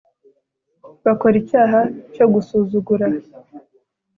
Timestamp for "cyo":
2.13-2.25